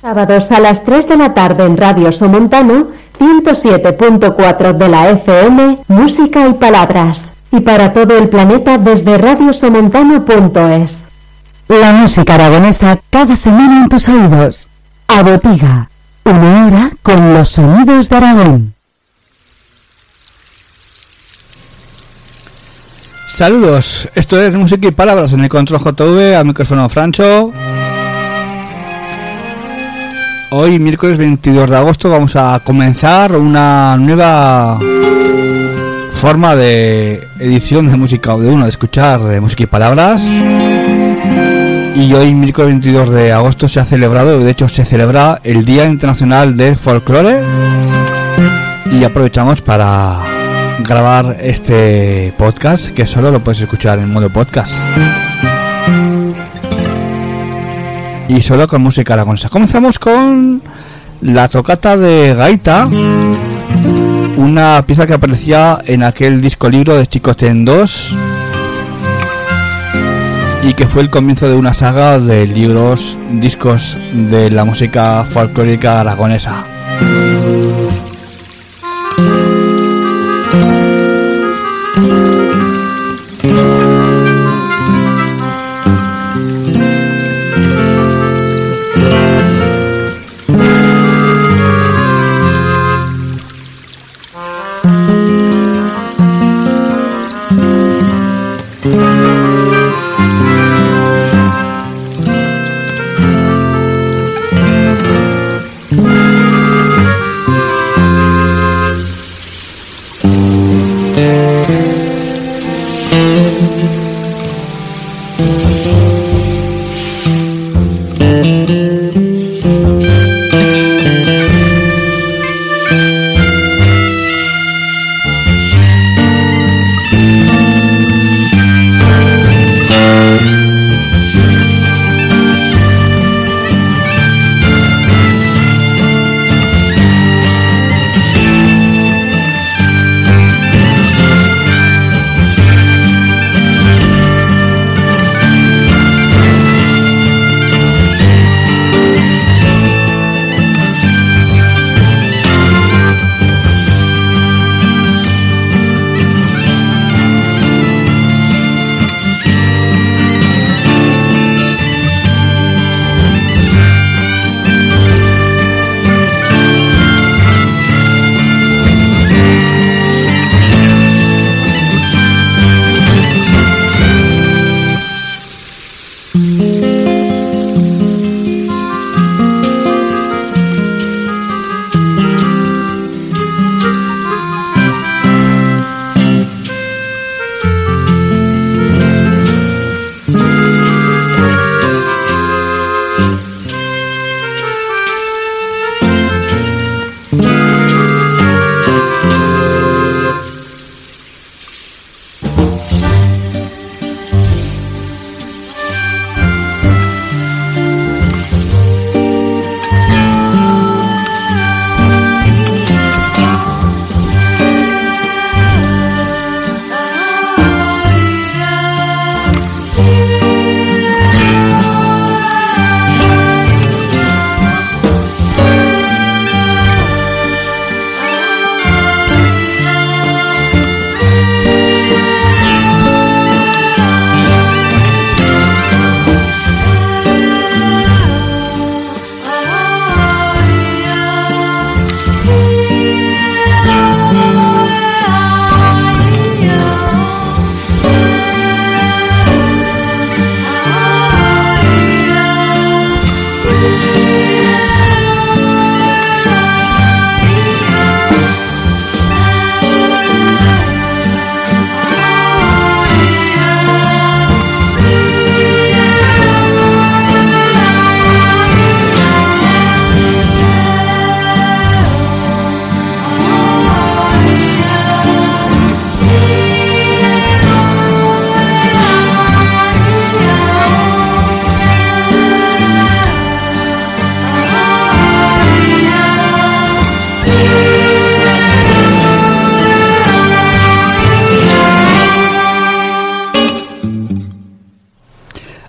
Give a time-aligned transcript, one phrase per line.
[0.00, 2.86] Sábados a las 3 de la tarde en Radio Somontano,
[3.18, 7.24] 107.4 de la FM, Música y Palabras.
[7.50, 11.00] Y para todo el planeta desde radiosomontano.es.
[11.66, 14.68] La música aragonesa cada semana en tus oídos.
[15.08, 15.90] A Botiga.
[16.24, 18.74] Una hora con los sonidos de Aragón.
[23.26, 27.52] Saludos, esto es Música y Palabras en el control JV, al micrófono Francho.
[30.50, 34.78] Hoy, miércoles 22 de agosto, vamos a comenzar una nueva
[36.10, 40.22] forma de edición de música o de uno, de escuchar música y palabras.
[41.94, 45.84] Y hoy, miércoles 22 de agosto, se ha celebrado, de hecho se celebra el Día
[45.84, 47.42] Internacional del Folclore.
[48.90, 50.16] Y aprovechamos para
[50.78, 54.72] grabar este podcast, que solo lo puedes escuchar en modo podcast
[58.28, 59.48] y solo con música aragonesa.
[59.48, 60.62] Comenzamos con
[61.20, 62.88] la tocata de gaita,
[64.36, 68.14] una pieza que aparecía en aquel disco libro de Chicoten 2
[70.64, 76.00] y que fue el comienzo de una saga de libros, discos de la música folclórica
[76.00, 76.64] aragonesa.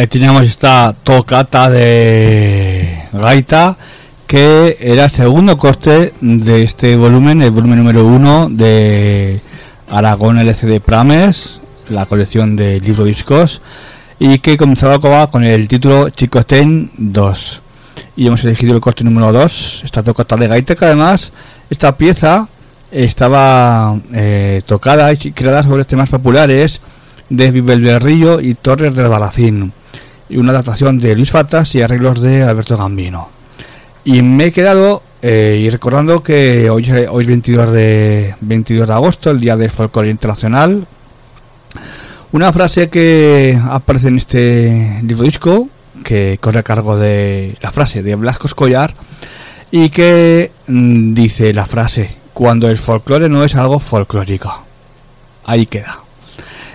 [0.00, 3.76] Ahí teníamos esta tocata de gaita
[4.26, 9.38] que era el segundo corte de este volumen, el volumen número uno de
[9.90, 11.60] Aragón LCD Prames,
[11.90, 13.60] la colección de libro discos,
[14.18, 14.98] y que comenzaba
[15.30, 17.60] con el título Chicoten 2.
[18.16, 21.30] Y hemos elegido el corte número 2, esta tocata de gaita, que además
[21.68, 22.48] esta pieza
[22.90, 26.80] estaba eh, tocada y creada sobre temas populares
[27.28, 29.74] de Vivel del Río y Torres del Balacín
[30.30, 33.28] y una adaptación de Luis Fatas y arreglos de Alberto Gambino.
[34.04, 38.94] Y me he quedado eh, y recordando que hoy, hoy es 22 de, 22 de
[38.94, 40.86] agosto, el día del folclore internacional.
[42.32, 45.68] Una frase que aparece en este libro disco,
[46.04, 48.94] que corre a cargo de la frase de Blasco Escollar,
[49.72, 54.64] y que mm, dice la frase, cuando el folclore no es algo folclórico.
[55.44, 56.00] Ahí queda.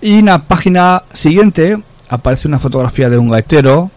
[0.00, 1.78] Y en la página siguiente
[2.08, 3.90] aparece una fotografía de un gaitero,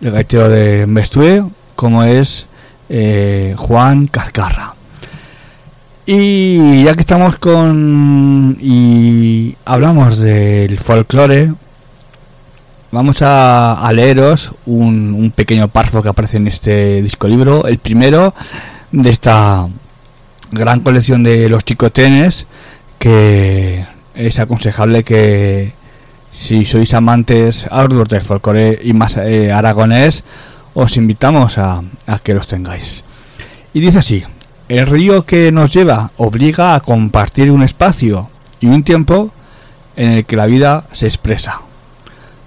[0.00, 1.44] el gaitero de Mestué,
[1.76, 2.46] como es
[2.88, 4.74] eh, Juan Cazcarra.
[6.06, 11.52] Y ya que estamos con y hablamos del folclore,
[12.90, 18.34] vamos a, leeros un, un, pequeño párrafo que aparece en este disco libro, el primero
[18.90, 19.68] de esta
[20.50, 22.46] gran colección de los chicotenes
[22.98, 25.72] que es aconsejable que
[26.32, 30.24] si sois amantes arduos del folclore y más eh, aragonés,
[30.74, 33.04] os invitamos a, a que los tengáis.
[33.74, 34.24] Y dice así,
[34.68, 38.30] el río que nos lleva obliga a compartir un espacio
[38.60, 39.30] y un tiempo
[39.96, 41.60] en el que la vida se expresa.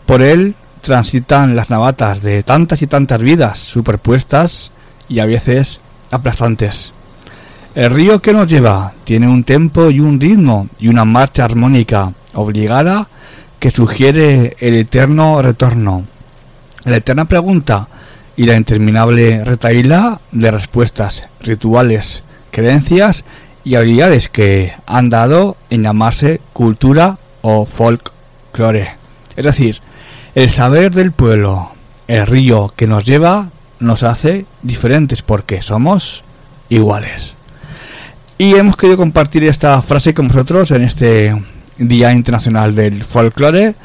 [0.06, 4.72] Por él transitan las navatas de tantas y tantas vidas superpuestas
[5.08, 5.80] y a veces
[6.12, 6.94] aplastantes.
[7.76, 12.14] El río que nos lleva tiene un tempo y un ritmo y una marcha armónica
[12.34, 13.08] obligada
[13.64, 16.04] que sugiere el eterno retorno,
[16.84, 17.88] la eterna pregunta
[18.36, 23.24] y la interminable retaíla de respuestas, rituales, creencias
[23.64, 28.98] y habilidades que han dado en llamarse cultura o folklore.
[29.38, 29.80] Es decir,
[30.36, 31.72] el saber del pueblo,
[32.10, 33.50] el río que nos lleva,
[33.80, 36.26] nos hace diferentes porque somos
[36.68, 37.38] iguales.
[38.38, 41.34] Y hemos querido compartir esta frase con vosotros en este
[41.78, 43.76] Día Internacional del Folklore,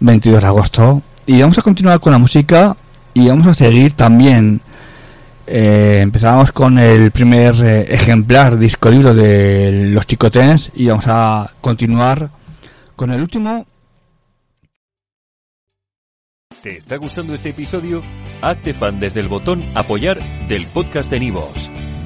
[0.00, 1.02] 22 de agosto.
[1.26, 2.76] Y vamos a continuar con la música
[3.14, 4.60] y vamos a seguir también.
[5.46, 11.52] Eh, empezamos con el primer eh, ejemplar disco libro de los chicotens y vamos a
[11.60, 12.30] continuar
[12.94, 13.66] con el último.
[16.62, 18.02] ¿Te está gustando este episodio?
[18.42, 21.70] Hazte fan desde el botón apoyar del podcast de Nivos.